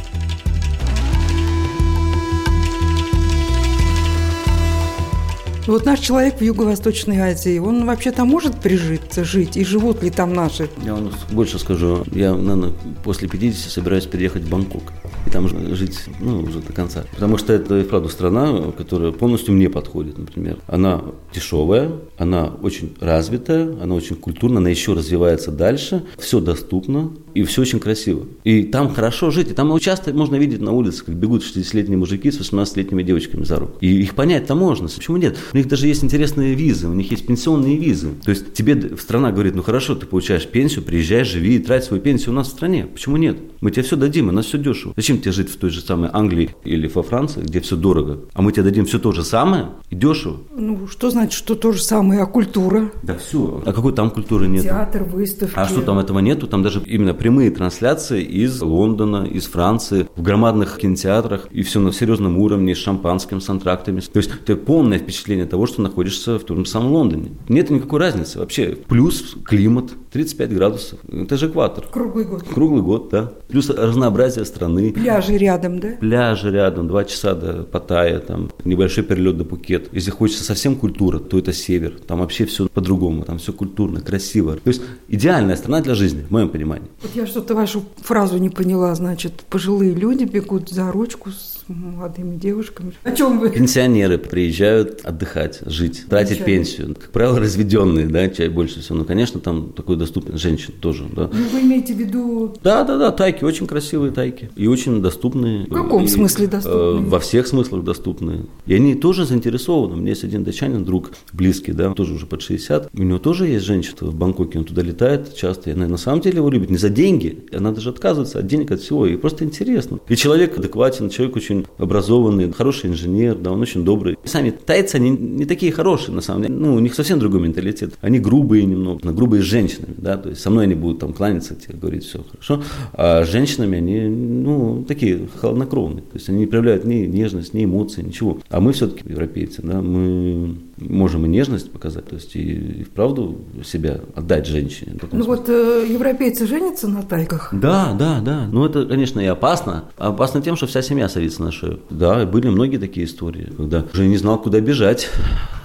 Вот 5.67 5.83
наш 5.83 5.99
человек 5.99 6.39
в 6.39 6.41
Юго-Восточной 6.43 7.17
Азии, 7.19 7.57
он 7.57 7.87
вообще 7.87 8.11
там 8.11 8.27
может 8.27 8.61
прижиться, 8.61 9.23
жить? 9.23 9.57
И 9.57 9.65
живут 9.65 10.03
ли 10.03 10.11
там 10.11 10.31
наши? 10.31 10.69
Я 10.83 10.93
вам 10.93 11.11
больше 11.31 11.57
скажу. 11.57 12.03
Я, 12.11 12.35
наверное, 12.35 12.71
после 13.03 13.27
50 13.27 13.71
собираюсь 13.71 14.05
переехать 14.05 14.43
в 14.43 14.49
Бангкок. 14.49 14.93
И 15.25 15.31
там 15.31 15.47
жить, 15.47 16.01
ну, 16.19 16.41
уже 16.41 16.59
до 16.59 16.71
конца. 16.71 17.03
Потому 17.13 17.39
что 17.39 17.51
это, 17.51 17.79
и 17.79 17.83
правда, 17.83 18.09
страна, 18.09 18.71
которая 18.77 19.11
полностью 19.11 19.55
мне 19.55 19.67
подходит, 19.67 20.19
например. 20.19 20.59
Она 20.67 21.01
дешевая, 21.33 21.93
она 22.19 22.45
очень 22.61 22.95
развитая, 22.99 23.75
она 23.81 23.95
очень 23.95 24.17
культурная, 24.17 24.59
она 24.59 24.69
еще 24.69 24.93
развивается 24.93 25.51
дальше. 25.51 26.03
Все 26.19 26.39
доступно 26.41 27.11
и 27.33 27.43
все 27.43 27.63
очень 27.63 27.79
красиво. 27.79 28.27
И 28.43 28.63
там 28.63 28.93
хорошо 28.93 29.31
жить. 29.31 29.49
И 29.49 29.53
там 29.53 29.77
часто 29.79 30.13
можно 30.13 30.35
видеть 30.35 30.61
на 30.61 30.73
улице, 30.73 31.03
как 31.03 31.15
бегут 31.15 31.43
60-летние 31.43 31.97
мужики 31.97 32.29
с 32.29 32.39
18-летними 32.39 33.01
девочками 33.01 33.43
за 33.43 33.57
руку. 33.57 33.73
И 33.81 33.87
их 33.87 34.13
понять-то 34.13 34.53
можно. 34.53 34.87
Почему 34.87 35.17
нет? 35.17 35.37
У 35.55 35.57
них 35.57 35.69
даже 35.69 35.87
есть 35.87 36.03
интересные 36.03 36.53
визы, 36.53 36.89
у 36.89 36.93
них 36.93 37.11
есть 37.11 37.25
пенсионные 37.25 37.77
визы. 37.77 38.09
То 38.25 38.31
есть 38.31 38.53
тебе 38.53 38.97
страна 38.97 39.31
говорит, 39.31 39.55
ну 39.55 39.63
хорошо, 39.63 39.95
ты 39.95 40.05
получаешь 40.05 40.45
пенсию, 40.45 40.83
приезжай, 40.83 41.23
живи 41.23 41.55
и 41.55 41.59
трать 41.59 41.85
свою 41.85 42.03
пенсию 42.03 42.31
у 42.31 42.33
нас 42.33 42.47
в 42.47 42.51
стране. 42.51 42.87
Почему 42.93 43.15
нет? 43.15 43.37
Мы 43.61 43.71
тебе 43.71 43.83
все 43.83 43.95
дадим, 43.95 44.27
у 44.27 44.31
нас 44.33 44.47
все 44.47 44.57
дешево. 44.57 44.93
Зачем 44.97 45.17
тебе 45.19 45.31
жить 45.31 45.49
в 45.49 45.55
той 45.55 45.69
же 45.69 45.79
самой 45.79 46.09
Англии 46.11 46.53
или 46.65 46.89
во 46.89 47.03
Франции, 47.03 47.39
где 47.39 47.61
все 47.61 47.77
дорого? 47.77 48.19
А 48.33 48.41
мы 48.41 48.51
тебе 48.51 48.63
дадим 48.63 48.85
все 48.85 48.99
то 48.99 49.13
же 49.13 49.23
самое 49.23 49.69
и 49.89 49.95
дешево. 49.95 50.41
Ну, 50.53 50.87
что 50.87 51.09
значит, 51.09 51.31
что 51.31 51.55
то 51.55 51.71
же 51.71 51.81
самое, 51.81 52.23
а 52.23 52.25
культура? 52.25 52.91
Да 53.01 53.15
все. 53.15 53.63
А 53.65 53.71
какой 53.71 53.93
там 53.93 54.11
культуры 54.11 54.49
нет? 54.49 54.63
Театр, 54.63 55.05
выставки. 55.05 55.53
А 55.55 55.69
что 55.69 55.81
там 55.81 55.99
этого 55.99 56.19
нету? 56.19 56.47
Там 56.47 56.63
даже 56.63 56.81
именно 56.85 57.13
прямые 57.13 57.49
трансляции 57.49 58.21
из 58.21 58.61
Лондона, 58.61 59.23
из 59.25 59.45
Франции, 59.45 60.09
в 60.17 60.21
громадных 60.21 60.77
кинотеатрах, 60.77 61.47
и 61.49 61.63
все 61.63 61.79
на 61.79 61.93
серьезном 61.93 62.39
уровне, 62.39 62.75
с 62.75 62.77
шампанским, 62.77 63.39
с 63.39 63.49
антрактами. 63.49 64.01
То 64.01 64.17
есть 64.17 64.31
ты 64.45 64.57
полное 64.57 64.99
впечатление 64.99 65.44
того, 65.45 65.65
что 65.65 65.81
находишься 65.81 66.39
в 66.39 66.43
том 66.43 66.65
самом 66.65 66.91
Лондоне. 66.91 67.31
Нет 67.49 67.69
никакой 67.69 67.99
разницы 67.99 68.39
вообще. 68.39 68.77
Плюс 68.87 69.35
климат, 69.45 69.91
35 70.11 70.53
градусов. 70.53 70.99
Это 71.11 71.37
же 71.37 71.47
экватор. 71.47 71.85
Круглый 71.91 72.25
год. 72.25 72.43
Круглый 72.43 72.81
год, 72.81 73.09
да. 73.09 73.31
Плюс 73.47 73.69
разнообразие 73.69 74.45
страны. 74.45 74.93
Пляжи 74.93 75.37
рядом, 75.37 75.79
да? 75.79 75.89
Пляжи 75.99 76.51
рядом, 76.51 76.87
два 76.87 77.03
часа 77.05 77.33
до 77.35 77.63
Паттайя, 77.63 78.19
там 78.19 78.49
небольшой 78.63 79.03
перелет 79.03 79.37
до 79.37 79.45
Пукет. 79.45 79.89
Если 79.91 80.11
хочется 80.11 80.43
совсем 80.43 80.75
культура, 80.75 81.19
то 81.19 81.37
это 81.37 81.53
север. 81.53 81.99
Там 82.07 82.19
вообще 82.19 82.45
все 82.45 82.67
по-другому, 82.67 83.23
там 83.23 83.37
все 83.39 83.53
культурно, 83.53 84.01
красиво. 84.01 84.53
То 84.55 84.69
есть 84.69 84.81
идеальная 85.07 85.55
страна 85.55 85.81
для 85.81 85.95
жизни, 85.95 86.23
в 86.23 86.31
моем 86.31 86.49
понимании. 86.49 86.87
Вот 87.01 87.11
я 87.15 87.27
что-то 87.27 87.55
вашу 87.55 87.83
фразу 87.97 88.37
не 88.37 88.49
поняла. 88.49 88.95
Значит, 88.95 89.43
пожилые 89.49 89.93
люди 89.93 90.23
бегут 90.23 90.69
за 90.69 90.91
ручку 90.91 91.31
с 91.31 91.54
молодыми 91.73 92.35
девушками. 92.35 92.93
О 93.03 93.11
чем 93.11 93.39
вы? 93.39 93.49
Пенсионеры 93.49 94.17
приезжают 94.17 95.01
отдыхать, 95.03 95.59
жить, 95.65 96.05
тратить 96.09 96.39
Пенсионеры. 96.39 96.45
пенсию. 96.65 96.95
Как 96.95 97.11
правило, 97.11 97.39
разведенные, 97.39 98.07
да, 98.07 98.27
чай 98.29 98.49
больше 98.49 98.81
всего. 98.81 98.97
Ну, 98.99 99.05
конечно, 99.05 99.39
там 99.39 99.71
такой 99.73 99.95
доступен 99.97 100.37
женщин 100.37 100.73
тоже, 100.79 101.05
да. 101.15 101.29
Ну, 101.33 101.43
вы 101.51 101.61
имеете 101.61 101.93
в 101.93 101.97
виду 101.97 102.53
Да, 102.63 102.83
да, 102.83 102.97
да, 102.97 103.11
тайки, 103.11 103.43
очень 103.43 103.67
красивые 103.67 104.11
тайки. 104.11 104.49
И 104.55 104.67
очень 104.67 105.01
доступные. 105.01 105.65
В 105.65 105.73
каком 105.73 106.03
И, 106.03 106.07
смысле 106.07 106.47
доступные? 106.47 107.01
э, 107.05 107.09
во 107.09 107.19
всех 107.19 107.47
смыслах 107.47 107.83
доступные. 107.83 108.45
И 108.65 108.73
они 108.73 108.95
тоже 108.95 109.25
заинтересованы. 109.25 109.93
У 109.95 109.97
меня 109.97 110.09
есть 110.09 110.23
один 110.23 110.43
датчанин, 110.43 110.83
друг 110.85 111.11
близкий, 111.33 111.71
да, 111.73 111.93
тоже 111.93 112.13
уже 112.13 112.25
под 112.25 112.41
60. 112.41 112.89
У 112.93 113.01
него 113.03 113.19
тоже 113.19 113.47
есть 113.47 113.65
женщина 113.65 113.95
в 114.01 114.15
Бангкоке, 114.15 114.59
он 114.59 114.65
туда 114.65 114.81
летает 114.81 115.35
часто. 115.35 115.69
И 115.69 115.73
она 115.73 115.87
на 115.87 115.97
самом 115.97 116.21
деле 116.21 116.37
его 116.37 116.49
любит 116.49 116.69
не 116.69 116.77
за 116.77 116.89
деньги, 116.89 117.45
она 117.53 117.71
даже 117.71 117.89
отказывается 117.89 118.39
от 118.39 118.47
денег, 118.47 118.71
от 118.71 118.81
всего. 118.81 119.05
И 119.07 119.15
просто 119.15 119.43
интересно. 119.45 119.99
И 120.07 120.15
человек 120.15 120.57
адекватен, 120.57 121.09
человек 121.09 121.35
очень 121.35 121.54
образованный, 121.77 122.51
хороший 122.51 122.89
инженер, 122.89 123.35
да, 123.35 123.51
он 123.51 123.61
очень 123.61 123.83
добрый. 123.85 124.17
Сами 124.23 124.49
тайцы, 124.49 124.95
они 124.95 125.09
не 125.11 125.45
такие 125.45 125.71
хорошие, 125.71 126.13
на 126.13 126.21
самом 126.21 126.43
деле. 126.43 126.55
Ну, 126.55 126.75
у 126.75 126.79
них 126.79 126.93
совсем 126.93 127.19
другой 127.19 127.41
менталитет. 127.41 127.93
Они 128.01 128.19
грубые 128.19 128.65
немного, 128.65 128.99
но 129.03 129.13
грубые 129.13 129.43
с 129.43 129.45
женщинами, 129.45 129.93
да, 129.97 130.17
то 130.17 130.29
есть 130.29 130.41
со 130.41 130.49
мной 130.49 130.65
они 130.65 130.75
будут 130.75 130.99
там 130.99 131.13
кланяться, 131.13 131.55
тебе 131.55 131.77
говорить 131.77 132.03
все 132.03 132.23
хорошо. 132.23 132.63
А 132.93 133.23
с 133.23 133.29
женщинами 133.29 133.77
они, 133.77 134.01
ну, 134.01 134.83
такие 134.87 135.27
холоднокровные. 135.39 136.01
То 136.01 136.15
есть 136.15 136.29
они 136.29 136.39
не 136.39 136.45
проявляют 136.47 136.85
ни 136.85 137.05
нежность, 137.05 137.53
ни 137.53 137.63
эмоций, 137.65 138.03
ничего. 138.03 138.39
А 138.49 138.59
мы 138.59 138.73
все-таки 138.73 139.07
европейцы, 139.07 139.61
да, 139.61 139.81
мы 139.81 140.55
можем 140.77 141.25
и 141.25 141.29
нежность 141.29 141.71
показать, 141.71 142.07
то 142.07 142.15
есть 142.15 142.35
и, 142.35 142.41
и 142.41 142.83
вправду 142.83 143.41
себя 143.63 144.01
отдать 144.15 144.45
женщине. 144.45 144.97
Ну 145.01 145.07
смысле. 145.07 145.25
вот 145.25 145.49
э, 145.49 145.87
европейцы 145.89 146.47
женятся 146.47 146.87
на 146.87 147.03
тайках? 147.03 147.49
Да, 147.51 147.93
да, 147.97 148.19
да. 148.19 148.47
Ну, 148.51 148.65
это, 148.65 148.85
конечно, 148.85 149.19
и 149.19 149.25
опасно. 149.25 149.85
Опасно 149.97 150.41
тем, 150.41 150.55
что 150.55 150.67
вся 150.67 150.81
семья 150.81 151.07
садится 151.09 151.43
на 151.43 151.51
шею. 151.51 151.79
Да, 151.89 152.25
были 152.25 152.49
многие 152.49 152.77
такие 152.77 153.05
истории, 153.05 153.51
когда 153.55 153.85
уже 153.93 154.05
не 154.07 154.17
знал, 154.17 154.41
куда 154.41 154.59
бежать. 154.59 155.09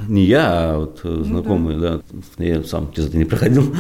Не 0.09 0.25
я, 0.25 0.47
а 0.47 0.79
вот 0.79 1.01
э, 1.05 1.23
знакомые, 1.25 1.79
да. 1.79 2.01
Я 2.39 2.63
сам 2.65 2.93
через 2.93 3.09
это 3.09 3.19
не 3.19 3.25
проходил. 3.25 3.75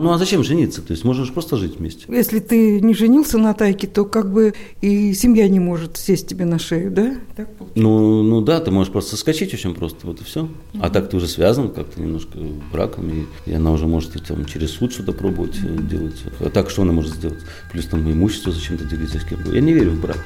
Ну, 0.00 0.12
а 0.12 0.18
зачем 0.18 0.42
жениться? 0.42 0.80
То 0.80 0.92
есть 0.92 1.04
можно 1.04 1.26
же 1.26 1.32
просто 1.32 1.58
жить 1.58 1.76
вместе. 1.78 2.06
Если 2.08 2.40
ты 2.40 2.80
не 2.80 2.94
женился 2.94 3.36
на 3.36 3.52
тайке, 3.52 3.86
то 3.86 4.06
как 4.06 4.32
бы 4.32 4.54
и 4.80 5.12
семья 5.12 5.46
не 5.46 5.60
может 5.60 5.98
сесть 5.98 6.26
тебе 6.26 6.46
на 6.46 6.58
шею, 6.58 6.90
да? 6.90 7.16
Так. 7.36 7.48
Ну, 7.74 8.22
ну 8.22 8.40
да, 8.40 8.60
ты 8.60 8.70
можешь 8.70 8.90
просто 8.90 9.10
соскочить 9.10 9.52
очень 9.52 9.74
просто, 9.74 10.06
вот 10.06 10.22
и 10.22 10.24
все. 10.24 10.48
А 10.80 10.88
так 10.88 11.10
ты 11.10 11.18
уже 11.18 11.28
связан 11.28 11.68
как-то 11.68 12.00
немножко 12.00 12.38
браком, 12.72 13.10
и, 13.10 13.50
и 13.50 13.52
она 13.52 13.72
уже 13.72 13.86
может 13.86 14.16
и, 14.16 14.20
там, 14.20 14.46
через 14.46 14.70
суд 14.70 14.90
что-то 14.90 15.12
пробовать 15.12 15.56
э, 15.62 15.82
делать. 15.82 16.22
А 16.40 16.48
так 16.48 16.70
что 16.70 16.80
она 16.80 16.92
может 16.92 17.12
сделать? 17.12 17.40
Плюс 17.70 17.84
там 17.84 18.10
имущество 18.10 18.52
зачем-то 18.52 18.84
делить 18.84 19.10
за 19.10 19.18
кем 19.18 19.40
Я 19.52 19.60
не 19.60 19.74
верю 19.74 19.90
в 19.90 20.00
брак. 20.00 20.18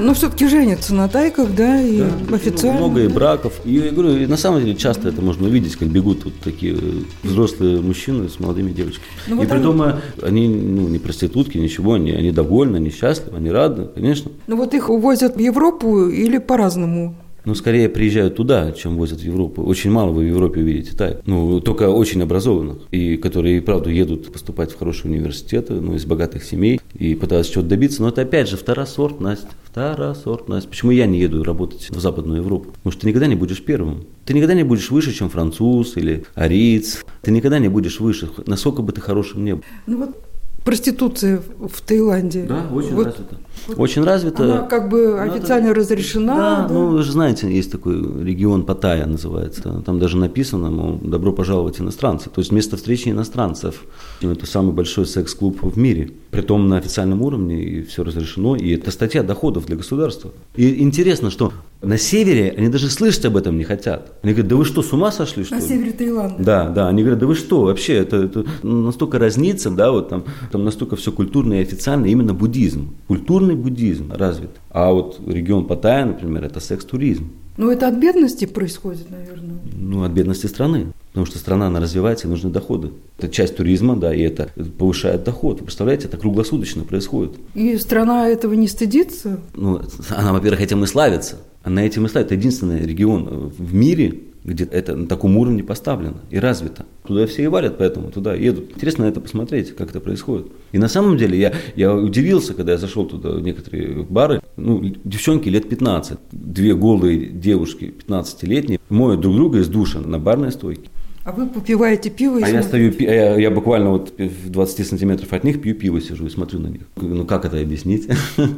Но 0.00 0.14
все-таки 0.14 0.46
женятся 0.48 0.94
на 0.94 1.08
тайках, 1.08 1.54
да, 1.54 1.80
и 1.80 1.98
Да, 1.98 2.36
официально. 2.36 2.78
Много 2.80 3.02
и 3.04 3.08
браков. 3.08 3.54
И 3.64 3.74
я 3.74 3.90
говорю, 3.90 4.16
и 4.16 4.26
на 4.26 4.36
самом 4.36 4.60
деле 4.60 4.74
часто 4.74 5.08
это 5.08 5.20
можно 5.22 5.46
увидеть, 5.46 5.76
как 5.76 5.88
бегут 5.88 6.24
вот 6.24 6.34
такие 6.42 6.74
э, 6.74 6.78
взрослые 7.22 7.80
мужчины 7.80 8.28
с 8.28 8.40
молодыми 8.40 8.72
девочками. 8.72 9.06
Ну, 9.26 9.36
и 9.36 9.38
вот 9.38 9.48
при 9.48 9.54
они- 9.56 9.64
том, 9.64 9.82
они 10.22 10.48
ну, 10.48 10.88
не 10.88 10.98
проститутки, 10.98 11.58
ничего, 11.58 11.94
они, 11.94 12.12
они 12.12 12.32
довольны, 12.32 12.76
они 12.76 12.90
счастливы, 12.90 13.36
они 13.36 13.50
рады, 13.50 13.88
конечно. 13.94 14.30
Ну 14.46 14.56
вот 14.56 14.74
их 14.74 14.88
увозят 14.90 15.36
в 15.36 15.38
Европу 15.40 16.08
или 16.08 16.38
по-разному? 16.38 17.14
Но 17.44 17.54
скорее 17.54 17.88
приезжают 17.88 18.36
туда, 18.36 18.72
чем 18.72 18.96
возят 18.96 19.20
в 19.20 19.24
Европу. 19.24 19.62
Очень 19.62 19.90
мало 19.90 20.10
вы 20.10 20.24
в 20.24 20.28
Европе 20.28 20.60
увидите 20.60 20.96
тайп. 20.96 21.18
Ну, 21.26 21.60
только 21.60 21.88
очень 21.88 22.22
образованных. 22.22 22.78
И 22.90 23.16
которые, 23.16 23.58
и 23.58 23.60
правда, 23.60 23.90
едут 23.90 24.32
поступать 24.32 24.72
в 24.72 24.78
хорошие 24.78 25.12
университеты, 25.12 25.74
ну, 25.74 25.94
из 25.94 26.04
богатых 26.04 26.44
семей, 26.44 26.80
и 26.94 27.14
пытаются 27.14 27.52
чего-то 27.52 27.68
добиться. 27.70 28.02
Но 28.02 28.08
это, 28.08 28.22
опять 28.22 28.48
же, 28.48 28.56
второсортность. 28.56 29.46
Второсортность. 29.64 30.68
Почему 30.68 30.90
я 30.90 31.06
не 31.06 31.20
еду 31.20 31.44
работать 31.44 31.90
в 31.90 32.00
Западную 32.00 32.42
Европу? 32.42 32.72
Потому 32.72 32.92
что 32.92 33.02
ты 33.02 33.08
никогда 33.08 33.26
не 33.26 33.36
будешь 33.36 33.62
первым. 33.62 34.04
Ты 34.24 34.34
никогда 34.34 34.54
не 34.54 34.64
будешь 34.64 34.90
выше, 34.90 35.12
чем 35.12 35.30
француз 35.30 35.96
или 35.96 36.24
ариец. 36.34 37.04
Ты 37.22 37.30
никогда 37.30 37.58
не 37.58 37.68
будешь 37.68 38.00
выше, 38.00 38.28
насколько 38.46 38.82
бы 38.82 38.92
ты 38.92 39.00
хорошим 39.00 39.44
не 39.44 39.54
был. 39.54 39.62
Ну 39.86 39.98
вот 39.98 40.16
проституция 40.64 41.40
в 41.58 41.80
Таиланде. 41.82 42.48
очень 42.72 42.94
Вот 42.94 43.06
развито. 43.06 43.36
Очень 43.76 44.04
развито. 44.04 44.42
Она 44.44 44.62
как 44.66 44.88
бы 44.88 44.98
Ну, 45.08 45.16
это- 45.16 45.34
официально 45.34 45.74
разрешена. 45.74 46.36
Да, 46.36 46.66
да? 46.68 46.74
ну 46.74 46.88
вы 46.88 47.02
же 47.02 47.12
знаете, 47.12 47.52
есть 47.52 47.70
такой 47.70 47.94
регион 48.24 48.64
Паттайя 48.64 49.06
называется. 49.06 49.82
Там 49.84 49.98
даже 49.98 50.16
написано, 50.16 50.70
мол, 50.70 50.98
добро 51.02 51.32
пожаловать 51.32 51.80
иностранцы. 51.80 52.30
То 52.30 52.40
есть 52.40 52.52
место 52.52 52.76
встречи 52.76 53.08
иностранцев. 53.08 53.84
Это 54.22 54.46
самый 54.46 54.72
большой 54.72 55.06
секс-клуб 55.06 55.58
в 55.62 55.78
мире. 55.78 56.10
Притом 56.30 56.68
на 56.68 56.78
официальном 56.78 57.22
уровне, 57.22 57.62
и 57.62 57.82
все 57.82 58.04
разрешено. 58.04 58.56
И 58.56 58.70
это 58.70 58.90
статья 58.90 59.22
доходов 59.22 59.66
для 59.66 59.76
государства. 59.76 60.30
И 60.54 60.80
интересно, 60.82 61.30
что 61.30 61.52
на 61.82 61.98
севере 61.98 62.54
они 62.56 62.68
даже 62.68 62.90
слышать 62.90 63.24
об 63.24 63.36
этом 63.36 63.56
не 63.56 63.64
хотят. 63.64 64.12
Они 64.22 64.32
говорят, 64.32 64.48
да 64.48 64.56
вы 64.56 64.64
что, 64.64 64.82
с 64.82 64.92
ума 64.92 65.10
сошли, 65.10 65.44
что 65.44 65.54
На 65.54 65.60
ли?» 65.60 65.66
севере 65.66 65.92
Таиланда. 65.92 66.42
Да, 66.42 66.68
да, 66.68 66.88
они 66.88 67.02
говорят, 67.02 67.18
да 67.18 67.26
вы 67.26 67.34
что, 67.34 67.62
вообще, 67.62 67.94
это, 67.94 68.16
это 68.16 68.44
настолько 68.62 69.18
разнится, 69.18 69.70
да, 69.70 69.90
вот 69.90 70.08
там, 70.08 70.24
там 70.52 70.64
настолько 70.64 70.96
все 70.96 71.10
культурно 71.10 71.54
и 71.54 71.62
официально, 71.62 72.06
именно 72.06 72.34
буддизм. 72.34 72.94
Культурный 73.08 73.54
буддизм 73.54 74.12
развит. 74.12 74.50
А 74.70 74.92
вот 74.92 75.20
регион 75.26 75.66
Паттайя, 75.66 76.06
например, 76.06 76.44
это 76.44 76.60
секс-туризм. 76.60 77.30
Ну 77.56 77.70
это 77.70 77.88
от 77.88 77.96
бедности 77.96 78.46
происходит, 78.46 79.10
наверное. 79.10 79.58
Ну, 79.74 80.04
от 80.04 80.12
бедности 80.12 80.46
страны. 80.46 80.92
Потому 81.08 81.26
что 81.26 81.38
страна, 81.38 81.66
она 81.66 81.80
развивается, 81.80 82.26
и 82.26 82.30
нужны 82.30 82.50
доходы. 82.50 82.92
Это 83.18 83.28
часть 83.28 83.56
туризма, 83.56 83.96
да, 83.96 84.14
и 84.14 84.20
это 84.20 84.50
повышает 84.78 85.24
доход. 85.24 85.58
Вы 85.58 85.64
представляете, 85.64 86.06
это 86.06 86.16
круглосуточно 86.16 86.84
происходит. 86.84 87.32
И 87.54 87.76
страна 87.76 88.28
этого 88.28 88.54
не 88.54 88.68
стыдится. 88.68 89.40
Ну, 89.54 89.80
она, 90.10 90.32
во-первых, 90.32 90.60
этим 90.60 90.84
и 90.84 90.86
славится. 90.86 91.36
Она 91.62 91.84
этим 91.84 92.06
и 92.06 92.08
славится. 92.08 92.34
Это 92.34 92.40
единственный 92.40 92.86
регион 92.86 93.52
в 93.58 93.74
мире, 93.74 94.20
где 94.44 94.64
это 94.64 94.96
на 94.96 95.06
таком 95.06 95.36
уровне 95.36 95.62
поставлено 95.62 96.18
и 96.30 96.38
развито. 96.38 96.86
Туда 97.06 97.26
все 97.26 97.44
и 97.44 97.46
валят, 97.46 97.78
поэтому 97.78 98.10
туда 98.10 98.34
едут. 98.34 98.72
Интересно 98.72 99.04
это 99.04 99.20
посмотреть, 99.20 99.74
как 99.74 99.90
это 99.90 100.00
происходит. 100.00 100.46
И 100.72 100.78
на 100.78 100.88
самом 100.88 101.16
деле 101.16 101.38
я, 101.38 101.52
я 101.76 101.94
удивился, 101.94 102.54
когда 102.54 102.72
я 102.72 102.78
зашел 102.78 103.06
туда 103.06 103.30
в 103.30 103.42
некоторые 103.42 104.02
бары. 104.02 104.40
Ну, 104.56 104.82
девчонки 105.04 105.48
лет 105.48 105.68
15, 105.68 106.18
две 106.32 106.74
голые 106.74 107.26
девушки 107.26 107.92
15-летние 108.06 108.80
моют 108.88 109.20
друг 109.20 109.36
друга 109.36 109.58
из 109.58 109.68
душа 109.68 110.00
на 110.00 110.18
барной 110.18 110.52
стойке. 110.52 110.88
А 111.24 111.32
вы 111.32 111.46
попиваете 111.46 112.08
пиво 112.10 112.38
и 112.38 112.42
А 112.42 112.48
я 112.48 112.62
смотрите. 112.62 112.68
стою, 112.68 112.92
пи- 112.92 113.06
а 113.06 113.12
я, 113.14 113.36
я 113.36 113.50
буквально 113.50 113.90
вот 113.90 114.12
в 114.18 114.50
20 114.50 114.86
сантиметров 114.86 115.32
от 115.32 115.44
них 115.44 115.60
пью 115.60 115.74
пиво, 115.74 116.00
сижу 116.00 116.26
и 116.26 116.30
смотрю 116.30 116.60
на 116.60 116.68
них. 116.68 116.82
Ну 116.96 117.24
как 117.26 117.44
это 117.44 117.58
объяснить? 117.60 118.08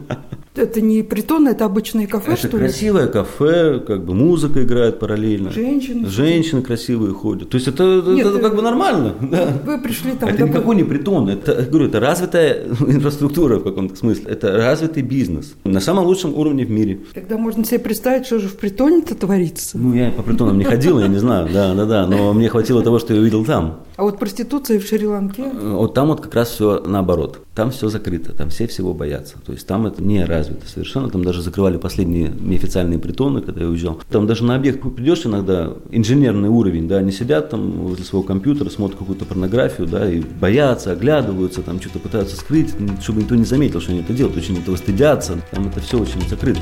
Это 0.54 0.82
не 0.82 1.02
притон, 1.02 1.48
это 1.48 1.64
обычное 1.64 2.06
кафе, 2.06 2.32
Это 2.32 2.48
что 2.48 2.58
ли? 2.58 2.64
красивое 2.64 3.06
кафе, 3.06 3.80
как 3.80 4.04
бы 4.04 4.12
музыка 4.14 4.62
играет 4.62 4.98
параллельно. 4.98 5.50
Женщины. 5.50 6.06
Женщины 6.06 6.60
красивые 6.60 7.14
ходят. 7.14 7.48
То 7.48 7.54
есть 7.56 7.68
это, 7.68 8.02
Нет, 8.06 8.26
это 8.26 8.36
э, 8.36 8.42
как 8.42 8.54
бы 8.56 8.60
нормально. 8.60 9.14
Да. 9.22 9.48
Вы 9.64 9.78
пришли 9.80 10.12
там... 10.12 10.28
Это 10.28 10.42
допу- 10.44 10.48
никакой 10.50 10.76
не 10.76 10.84
притон, 10.84 11.30
это, 11.30 11.52
я 11.58 11.66
говорю, 11.66 11.86
это 11.88 12.00
развитая 12.00 12.64
инфраструктура 12.86 13.60
в 13.60 13.64
каком-то 13.64 13.96
смысле, 13.96 14.26
это 14.30 14.52
развитый 14.52 15.02
бизнес 15.02 15.54
на 15.64 15.80
самом 15.80 16.04
лучшем 16.04 16.34
уровне 16.38 16.66
в 16.66 16.70
мире. 16.70 17.00
Тогда 17.14 17.38
можно 17.38 17.64
себе 17.64 17.78
представить, 17.78 18.26
что 18.26 18.38
же 18.38 18.48
в 18.48 18.56
притоне-то 18.58 19.14
творится. 19.14 19.78
Ну, 19.78 19.94
я 19.94 20.10
по 20.10 20.22
притонам 20.22 20.58
не 20.58 20.64
ходил, 20.64 21.00
я 21.00 21.08
не 21.08 21.18
знаю, 21.18 21.48
да, 21.50 21.72
да, 21.74 21.86
да, 21.86 22.06
но 22.06 22.34
мне 22.34 22.50
хватило 22.52 22.82
того, 22.82 22.98
что 22.98 23.14
я 23.14 23.20
увидел 23.20 23.44
там. 23.44 23.80
А 23.96 24.02
вот 24.02 24.18
проституция 24.18 24.78
в 24.78 24.84
Шри-Ланке? 24.86 25.50
Вот 25.50 25.94
там 25.94 26.08
вот 26.08 26.20
как 26.20 26.34
раз 26.34 26.50
все 26.50 26.82
наоборот. 26.86 27.40
Там 27.54 27.70
все 27.70 27.88
закрыто, 27.88 28.32
там 28.32 28.50
все 28.50 28.66
всего 28.66 28.94
боятся. 28.94 29.36
То 29.44 29.52
есть 29.52 29.66
там 29.66 29.86
это 29.86 30.02
не 30.02 30.24
развито 30.24 30.66
совершенно. 30.68 31.08
Там 31.08 31.24
даже 31.24 31.42
закрывали 31.42 31.78
последние 31.78 32.28
неофициальные 32.28 32.98
притоны, 32.98 33.40
когда 33.40 33.62
я 33.62 33.68
уезжал. 33.68 34.00
Там 34.10 34.26
даже 34.26 34.44
на 34.44 34.54
объект 34.54 34.82
придешь 34.94 35.24
иногда, 35.24 35.72
инженерный 35.90 36.50
уровень, 36.50 36.88
да, 36.88 36.98
они 36.98 37.10
сидят 37.10 37.50
там 37.50 37.70
возле 37.72 38.04
своего 38.04 38.22
компьютера, 38.22 38.68
смотрят 38.68 38.98
какую-то 38.98 39.24
порнографию, 39.24 39.86
да, 39.86 40.10
и 40.10 40.20
боятся, 40.20 40.92
оглядываются, 40.92 41.62
там 41.62 41.80
что-то 41.80 41.98
пытаются 41.98 42.36
скрыть, 42.36 42.74
чтобы 43.00 43.22
никто 43.22 43.34
не 43.34 43.44
заметил, 43.44 43.80
что 43.80 43.92
они 43.92 44.00
это 44.00 44.12
делают, 44.12 44.36
очень 44.36 44.58
этого 44.58 44.76
стыдятся. 44.76 45.40
Там 45.50 45.68
это 45.68 45.80
все 45.80 45.98
очень 45.98 46.26
закрыто. 46.28 46.60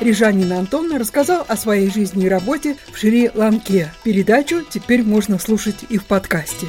Рижанин 0.00 0.52
Антон 0.52 0.94
рассказал 0.96 1.44
о 1.48 1.56
своей 1.56 1.90
жизни 1.90 2.26
и 2.26 2.28
работе 2.28 2.76
в 2.92 2.98
Шри-Ланке. 2.98 3.92
Передачу 4.04 4.62
теперь 4.68 5.02
можно 5.02 5.38
слушать 5.38 5.84
и 5.88 5.98
в 5.98 6.04
подкасте. 6.04 6.68